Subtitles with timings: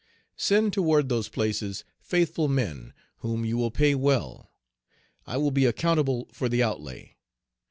[0.35, 4.51] Send toward those places faithful men, whom you will pay well;
[5.27, 7.17] I will be accountable for the outlay.